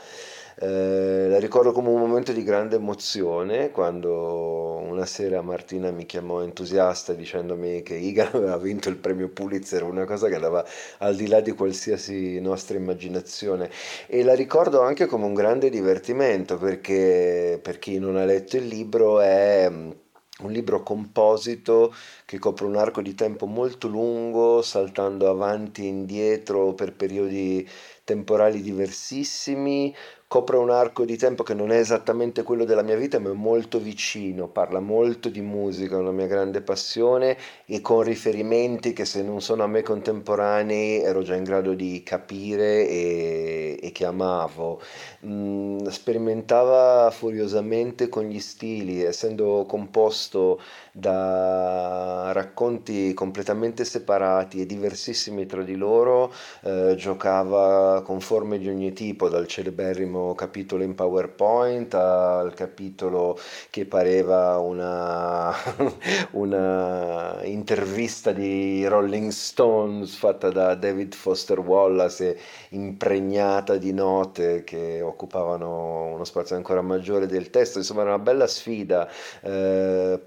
[0.63, 6.43] Eh, la ricordo come un momento di grande emozione quando una sera Martina mi chiamò
[6.43, 10.63] entusiasta dicendomi che Igan aveva vinto il premio Pulitzer, una cosa che andava
[11.00, 13.71] al di là di qualsiasi nostra immaginazione.
[14.06, 18.67] E la ricordo anche come un grande divertimento perché per chi non ha letto il
[18.67, 21.93] libro è un libro composito
[22.26, 27.67] che copre un arco di tempo molto lungo, saltando avanti e indietro per periodi
[28.04, 29.95] temporali diversissimi,
[30.32, 33.34] copre un arco di tempo che non è esattamente quello della mia vita, ma è
[33.34, 39.04] molto vicino, parla molto di musica, è una mia grande passione e con riferimenti che
[39.04, 44.06] se non sono a me contemporanei ero già in grado di capire e, e che
[44.06, 44.80] amavo.
[45.26, 55.63] Mm, sperimentava furiosamente con gli stili, essendo composto da racconti completamente separati e diversissimi tra
[55.63, 56.32] di loro,
[56.63, 63.38] eh, giocava con forme di ogni tipo, dal celeberrimo capitolo in PowerPoint al capitolo
[63.69, 65.54] che pareva una,
[66.32, 72.38] una intervista di Rolling Stones fatta da David Foster Wallace
[72.69, 77.77] impregnata di note che occupavano uno spazio ancora maggiore del testo.
[77.80, 79.08] Insomma era una bella sfida
[79.41, 80.19] eh,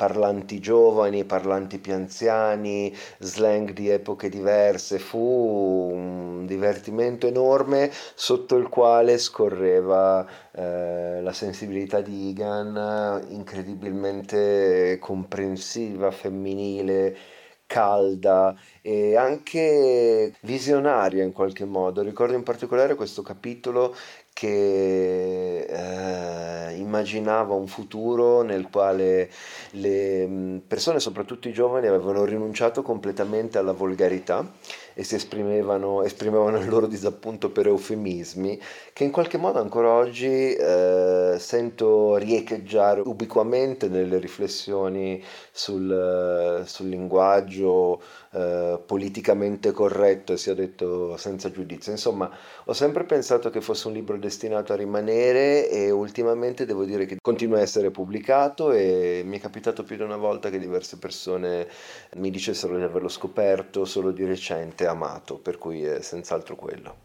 [0.55, 8.69] parlanti giovani parlanti più anziani slang di epoche diverse fu un divertimento enorme sotto il
[8.69, 17.17] quale scorreva eh, la sensibilità di Egan incredibilmente comprensiva, femminile,
[17.67, 22.03] calda e anche visionaria in qualche modo.
[22.03, 23.95] Ricordo in particolare questo capitolo
[24.35, 29.31] che eh, immaginava un futuro nel quale
[29.71, 34.53] le mm, persone, soprattutto i giovani, avevano rinunciato completamente alla volgarità
[34.93, 38.61] e si esprimevano, esprimevano il loro disappunto per eufemismi
[38.95, 48.01] che in qualche modo ancora oggi eh, sento riecheggiare ubiquamente nelle riflessioni sul, sul linguaggio
[48.31, 51.91] eh, politicamente corretto e sia detto senza giudizio.
[51.91, 52.31] Insomma,
[52.67, 57.17] ho sempre pensato che fosse un libro destinato a rimanere e ultimamente devo dire che
[57.21, 61.67] continua a essere pubblicato e mi è capitato più di una volta che diverse persone
[62.15, 67.04] mi dicessero di averlo scoperto solo di recente, amato, per cui è senz'altro quello.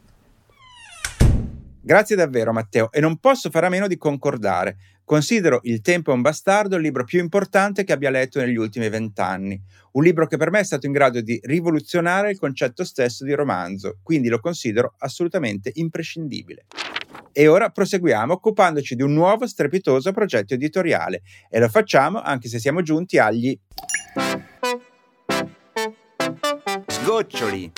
[1.81, 4.77] Grazie davvero Matteo e non posso fare a meno di concordare.
[5.05, 8.89] Considero Il tempo è un bastardo il libro più importante che abbia letto negli ultimi
[8.89, 9.59] vent'anni,
[9.93, 13.33] un libro che per me è stato in grado di rivoluzionare il concetto stesso di
[13.33, 16.65] romanzo, quindi lo considero assolutamente imprescindibile.
[17.31, 22.59] E ora proseguiamo occupandoci di un nuovo strepitoso progetto editoriale e lo facciamo anche se
[22.59, 23.57] siamo giunti agli
[26.85, 27.71] sgoccioli.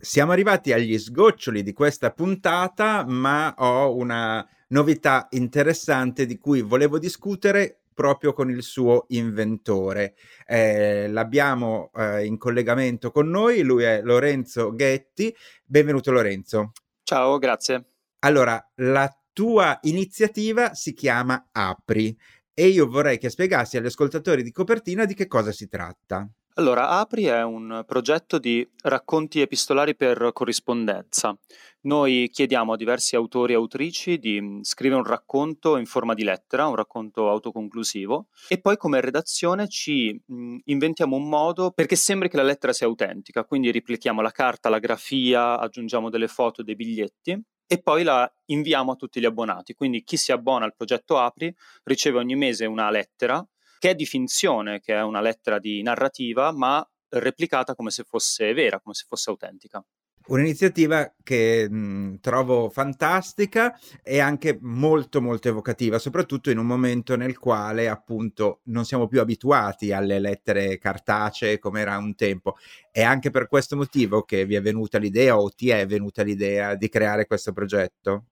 [0.00, 7.00] Siamo arrivati agli sgoccioli di questa puntata, ma ho una novità interessante di cui volevo
[7.00, 10.14] discutere proprio con il suo inventore.
[10.46, 15.34] Eh, l'abbiamo eh, in collegamento con noi, lui è Lorenzo Ghetti.
[15.64, 16.70] Benvenuto Lorenzo.
[17.02, 17.86] Ciao, grazie.
[18.20, 22.16] Allora, la tua iniziativa si chiama Apri
[22.54, 26.24] e io vorrei che spiegassi agli ascoltatori di copertina di che cosa si tratta.
[26.58, 31.38] Allora, Apri è un progetto di racconti epistolari per corrispondenza.
[31.82, 36.24] Noi chiediamo a diversi autori e autrici di mm, scrivere un racconto in forma di
[36.24, 42.28] lettera, un racconto autoconclusivo, e poi come redazione ci mm, inventiamo un modo perché sembri
[42.28, 46.74] che la lettera sia autentica, quindi replichiamo la carta, la grafia, aggiungiamo delle foto, dei
[46.74, 49.74] biglietti e poi la inviamo a tutti gli abbonati.
[49.74, 51.54] Quindi chi si abbona al progetto Apri
[51.84, 53.46] riceve ogni mese una lettera
[53.78, 58.52] che è di finzione, che è una lettera di narrativa, ma replicata come se fosse
[58.52, 59.84] vera, come se fosse autentica.
[60.28, 67.38] Un'iniziativa che mh, trovo fantastica e anche molto molto evocativa, soprattutto in un momento nel
[67.38, 72.56] quale appunto non siamo più abituati alle lettere cartacee come era un tempo.
[72.90, 76.74] È anche per questo motivo che vi è venuta l'idea o ti è venuta l'idea
[76.74, 78.26] di creare questo progetto?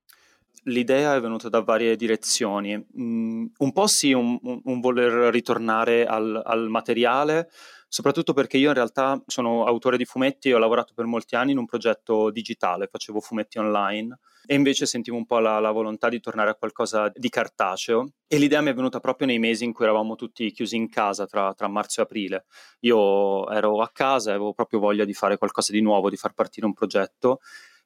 [0.68, 2.76] L'idea è venuta da varie direzioni.
[3.00, 7.50] Mm, un po' sì, un, un voler ritornare al, al, materiale,
[7.88, 11.52] soprattutto perché io in realtà sono autore di fumetti e ho lavorato per molti anni
[11.52, 16.08] in un progetto digitale, facevo fumetti online e invece sentivo un po' la, la volontà
[16.08, 19.72] di tornare a qualcosa di cartaceo e l'idea mi è venuta proprio nei mesi in
[19.72, 22.46] cui eravamo tutti chiusi in casa tra, tra marzo e aprile.
[22.80, 26.32] Io ero a casa e avevo proprio voglia di fare qualcosa di nuovo, di far
[26.32, 27.40] partire un progetto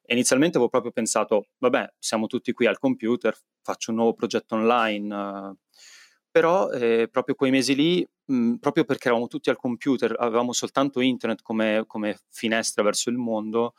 [0.06, 5.56] inizialmente avevo proprio pensato, vabbè, siamo tutti qui al computer, faccio un nuovo progetto online.
[6.30, 11.00] Però eh, proprio quei mesi lì, mh, proprio perché eravamo tutti al computer, avevamo soltanto
[11.00, 13.74] internet come, come, finestra verso il mondo,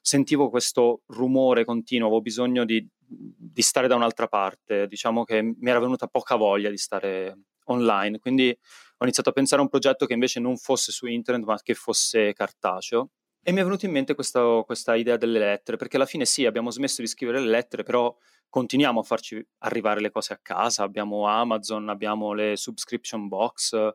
[0.00, 5.70] sentivo questo rumore continuo, avevo bisogno di, di stare da un'altra parte, diciamo che mi
[5.70, 8.56] era venuta poca voglia di stare online, quindi
[8.98, 11.74] ho iniziato a pensare a un progetto che invece non fosse su internet ma che
[11.74, 13.10] fosse cartaceo
[13.48, 16.44] e mi è venuta in mente questa, questa idea delle lettere, perché alla fine sì,
[16.44, 18.14] abbiamo smesso di scrivere le lettere, però
[18.50, 23.94] continuiamo a farci arrivare le cose a casa, abbiamo Amazon, abbiamo le subscription box,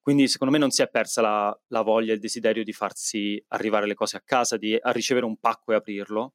[0.00, 3.40] quindi secondo me non si è persa la, la voglia e il desiderio di farsi
[3.50, 6.34] arrivare le cose a casa, di a ricevere un pacco e aprirlo,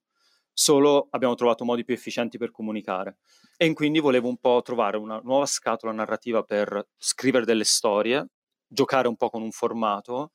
[0.50, 3.18] solo abbiamo trovato modi più efficienti per comunicare.
[3.58, 8.28] E quindi volevo un po' trovare una nuova scatola narrativa per scrivere delle storie,
[8.66, 10.30] giocare un po' con un formato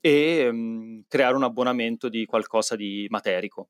[0.00, 3.68] e mh, creare un abbonamento di qualcosa di materico.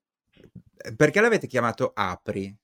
[0.76, 2.55] Eh, perché l'avete chiamato Apri?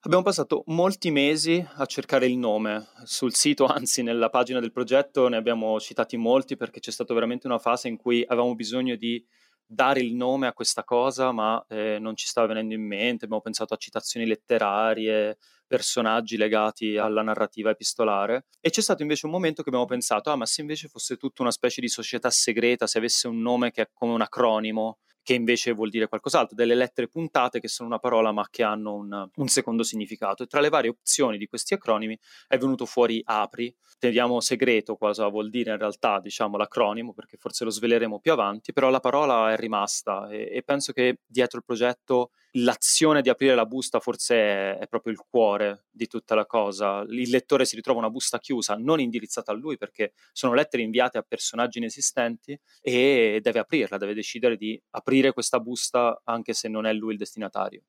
[0.00, 2.88] Abbiamo passato molti mesi a cercare il nome.
[3.04, 7.46] Sul sito, anzi nella pagina del progetto, ne abbiamo citati molti perché c'è stata veramente
[7.46, 9.24] una fase in cui avevamo bisogno di
[9.66, 13.24] dare il nome a questa cosa, ma eh, non ci stava venendo in mente.
[13.24, 18.46] Abbiamo pensato a citazioni letterarie, personaggi legati alla narrativa epistolare.
[18.60, 21.42] E c'è stato invece un momento che abbiamo pensato, ah, ma se invece fosse tutta
[21.42, 25.32] una specie di società segreta, se avesse un nome che è come un acronimo, che
[25.32, 29.28] invece vuol dire qualcos'altro, delle lettere puntate che sono una parola ma che hanno un,
[29.34, 30.42] un, secondo significato.
[30.42, 32.16] E tra le varie opzioni di questi acronimi
[32.46, 37.64] è venuto fuori APRI, teniamo segreto cosa vuol dire in realtà diciamo, l'acronimo, perché forse
[37.64, 41.64] lo sveleremo più avanti, però la parola è rimasta e, e penso che dietro il
[41.64, 47.04] progetto l'azione di aprire la busta forse è, proprio il cuore di tutta la cosa.
[47.08, 51.18] Il lettore si ritrova una busta chiusa, non indirizzata a lui perché sono lettere inviate
[51.18, 56.86] a personaggi inesistenti e deve aprirla, deve decidere di aprire questa busta anche se non
[56.86, 57.82] è lui il destinatario.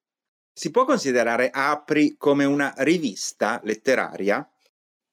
[0.53, 4.49] Si può considerare Apri come una rivista letteraria?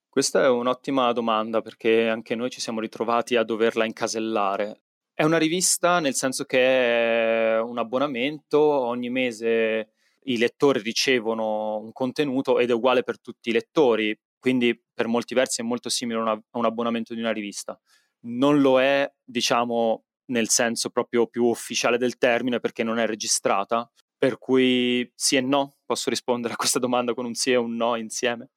[0.08, 4.82] Questa è un'ottima domanda perché anche noi ci siamo ritrovati a doverla incasellare.
[5.14, 9.92] È una rivista nel senso che è un abbonamento, ogni mese
[10.24, 15.34] i lettori ricevono un contenuto ed è uguale per tutti i lettori, quindi per molti
[15.34, 17.78] versi è molto simile a, una, a un abbonamento di una rivista.
[18.20, 23.90] Non lo è, diciamo, nel senso proprio più ufficiale del termine perché non è registrata,
[24.16, 27.76] per cui sì e no, posso rispondere a questa domanda con un sì e un
[27.76, 28.50] no insieme.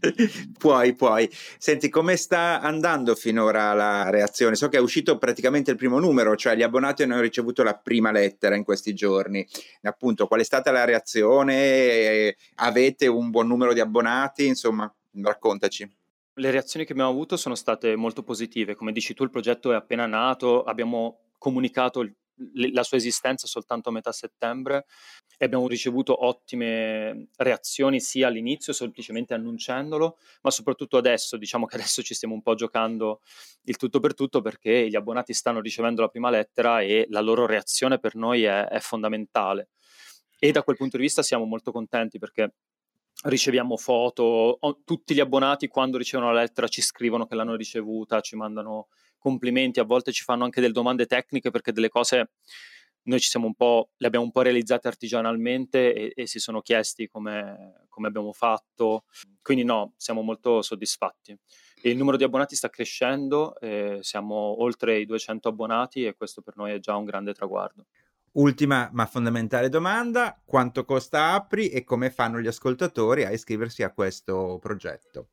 [0.58, 1.28] puoi, puoi.
[1.58, 4.54] Senti, come sta andando finora la reazione?
[4.54, 8.10] So che è uscito praticamente il primo numero, cioè gli abbonati hanno ricevuto la prima
[8.12, 9.46] lettera in questi giorni.
[9.82, 12.36] Appunto, qual è stata la reazione?
[12.56, 14.46] Avete un buon numero di abbonati?
[14.46, 14.92] Insomma,
[15.22, 15.96] raccontaci.
[16.34, 18.76] Le reazioni che abbiamo avuto sono state molto positive.
[18.76, 22.14] Come dici tu, il progetto è appena nato, abbiamo comunicato il
[22.72, 24.86] la sua esistenza soltanto a metà settembre
[25.40, 32.02] e abbiamo ricevuto ottime reazioni sia all'inizio, semplicemente annunciandolo, ma soprattutto adesso, diciamo che adesso
[32.02, 33.20] ci stiamo un po' giocando
[33.62, 37.46] il tutto per tutto perché gli abbonati stanno ricevendo la prima lettera e la loro
[37.46, 39.68] reazione per noi è, è fondamentale.
[40.40, 42.54] E da quel punto di vista siamo molto contenti perché
[43.24, 48.34] riceviamo foto, tutti gli abbonati quando ricevono la lettera ci scrivono che l'hanno ricevuta, ci
[48.34, 52.30] mandano complimenti, a volte ci fanno anche delle domande tecniche perché delle cose
[53.08, 56.60] noi ci siamo un po', le abbiamo un po' realizzate artigianalmente e, e si sono
[56.60, 59.04] chiesti come, come, abbiamo fatto,
[59.42, 61.36] quindi no, siamo molto soddisfatti.
[61.82, 66.56] Il numero di abbonati sta crescendo, eh, siamo oltre i 200 abbonati e questo per
[66.56, 67.86] noi è già un grande traguardo.
[68.32, 73.92] Ultima ma fondamentale domanda, quanto costa Apri e come fanno gli ascoltatori a iscriversi a
[73.92, 75.30] questo progetto?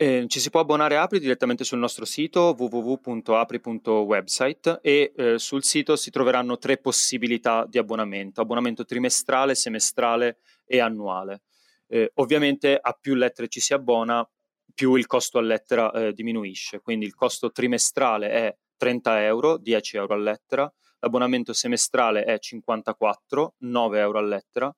[0.00, 5.64] Eh, ci si può abbonare a Apri direttamente sul nostro sito www.apri.website e eh, sul
[5.64, 11.42] sito si troveranno tre possibilità di abbonamento, abbonamento trimestrale, semestrale e annuale.
[11.88, 14.24] Eh, ovviamente a più lettere ci si abbona,
[14.72, 19.96] più il costo a lettera eh, diminuisce, quindi il costo trimestrale è 30 euro, 10
[19.96, 24.72] euro a lettera, l'abbonamento semestrale è 54, 9 euro a lettera,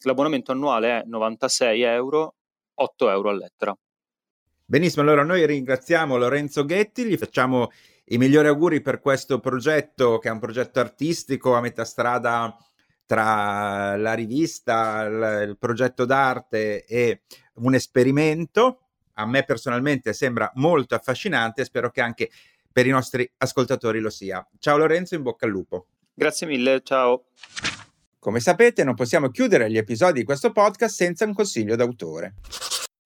[0.00, 2.34] l'abbonamento annuale è 96 euro,
[2.74, 3.72] 8 euro a lettera.
[4.68, 7.70] Benissimo, allora noi ringraziamo Lorenzo Ghetti, gli facciamo
[8.06, 12.56] i migliori auguri per questo progetto che è un progetto artistico a metà strada
[13.04, 17.22] tra la rivista, il progetto d'arte e
[17.58, 18.80] un esperimento.
[19.14, 22.28] A me personalmente sembra molto affascinante e spero che anche
[22.72, 24.44] per i nostri ascoltatori lo sia.
[24.58, 25.86] Ciao Lorenzo, in bocca al lupo.
[26.12, 27.26] Grazie mille, ciao.
[28.18, 32.34] Come sapete, non possiamo chiudere gli episodi di questo podcast senza un consiglio d'autore.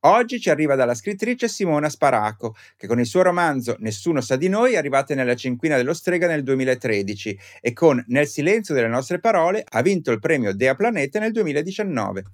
[0.04, 4.48] Oggi ci arriva dalla scrittrice Simona Sparaco, che con il suo romanzo Nessuno sa di
[4.48, 9.20] noi è arrivata nella cinquina dello Strega nel 2013 e con Nel silenzio delle nostre
[9.20, 12.24] parole ha vinto il premio Dea Planete nel 2019.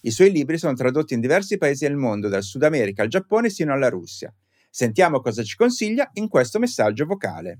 [0.00, 3.50] I suoi libri sono tradotti in diversi paesi del mondo, dal Sud America al Giappone
[3.50, 4.32] sino alla Russia.
[4.70, 7.58] Sentiamo cosa ci consiglia in questo messaggio vocale.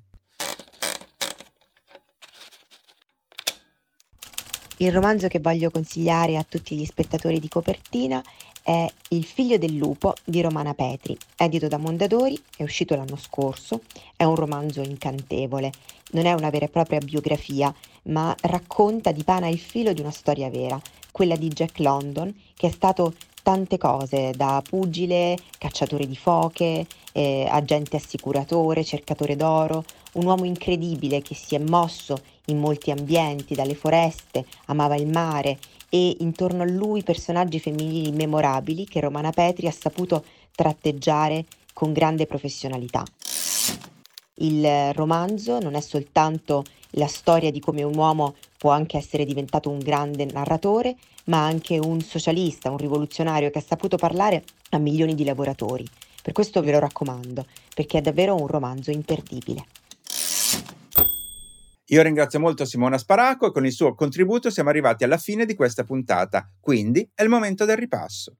[4.79, 8.23] Il romanzo che voglio consigliare a tutti gli spettatori di copertina
[8.67, 13.83] è Il figlio del lupo di Romana Petri, edito da Mondadori, è uscito l'anno scorso,
[14.17, 15.71] è un romanzo incantevole,
[16.11, 17.73] non è una vera e propria biografia,
[18.07, 20.81] ma racconta di pana il filo di una storia vera,
[21.13, 27.47] quella di Jack London, che è stato tante cose, da pugile, cacciatore di foche, eh,
[27.49, 33.77] agente assicuratore, cercatore d'oro, un uomo incredibile che si è mosso in molti ambienti, dalle
[33.77, 35.57] foreste, amava il mare
[35.89, 40.25] e intorno a lui personaggi femminili memorabili che Romana Petri ha saputo
[40.55, 43.05] tratteggiare con grande professionalità.
[44.39, 49.71] Il romanzo non è soltanto la storia di come un uomo può anche essere diventato
[49.71, 55.15] un grande narratore, ma anche un socialista, un rivoluzionario che ha saputo parlare a milioni
[55.15, 55.87] di lavoratori.
[56.23, 59.65] Per questo ve lo raccomando, perché è davvero un romanzo imperdibile.
[61.91, 65.55] Io ringrazio molto Simona Sparaco e con il suo contributo siamo arrivati alla fine di
[65.55, 68.39] questa puntata, quindi è il momento del ripasso.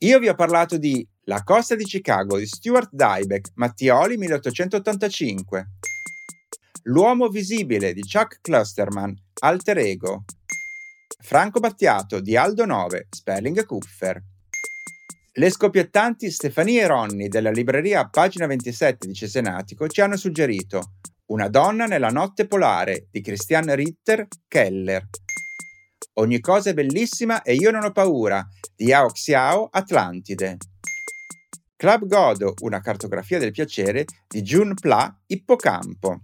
[0.00, 5.68] Io vi ho parlato di La costa di Chicago di Stuart Diebeck, Mattioli 1885,
[6.84, 10.24] L'uomo visibile di Chuck Clusterman, Alter Ego,
[11.20, 14.22] Franco Battiato di Aldo 9, Sperling e Kupfer.
[15.32, 20.92] Le scoppiettanti Stefania e Ronny della libreria Pagina 27 di Cesenatico ci hanno suggerito
[21.28, 25.08] Una donna nella notte polare di Christian Ritter Keller.
[26.18, 28.46] Ogni cosa è bellissima e io non ho paura
[28.76, 30.56] di Yao Xiao Atlantide.
[31.74, 36.20] Club Godo, una cartografia del piacere di Jun Pla Ippocampo.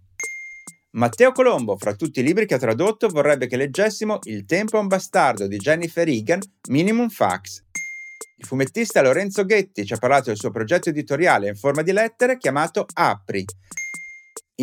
[0.93, 4.81] Matteo Colombo, fra tutti i libri che ha tradotto, vorrebbe che leggessimo Il tempo è
[4.81, 7.61] un bastardo di Jennifer Egan, Minimum Fax.
[8.37, 12.39] Il fumettista Lorenzo Ghetti ci ha parlato del suo progetto editoriale in forma di lettere
[12.39, 13.45] chiamato Apri.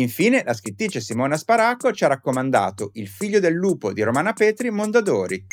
[0.00, 4.70] Infine, la scrittrice Simona Sparaco ci ha raccomandato Il figlio del lupo di Romana Petri,
[4.70, 5.46] Mondadori.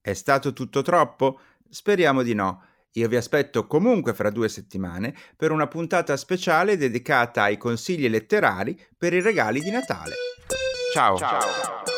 [0.00, 1.40] È stato tutto troppo?
[1.68, 2.62] Speriamo di no.
[2.92, 8.80] Io vi aspetto comunque fra due settimane per una puntata speciale dedicata ai consigli letterari
[8.96, 10.14] per i regali di Natale.
[10.92, 11.18] Ciao!
[11.18, 11.97] Ciao.